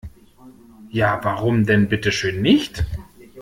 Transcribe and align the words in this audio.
Ja, 0.89 1.19
warum 1.21 1.67
denn 1.67 1.87
bitteschön 1.87 2.41
nicht? 2.41 2.83